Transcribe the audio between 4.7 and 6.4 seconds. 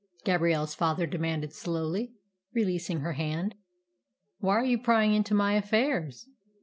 prying into my affairs?"